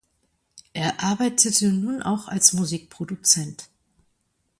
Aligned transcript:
Er 0.73 1.03
arbeitete 1.03 1.67
nun 1.71 2.01
auch 2.01 2.27
als 2.27 2.53
Musikproduzent. 2.53 3.69